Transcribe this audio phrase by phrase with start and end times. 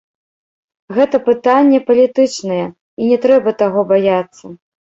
[0.97, 4.45] Гэта пытанне палітычнае, і не трэба таго баяцца.